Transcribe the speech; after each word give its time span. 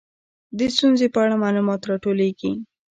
د 0.57 0.59
ستونزې 0.75 1.07
په 1.13 1.19
اړه 1.23 1.35
معلومات 1.43 1.81
راټولیږي. 1.89 2.51